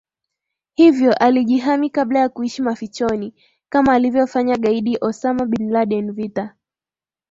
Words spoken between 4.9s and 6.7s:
Osama bin Laden Vita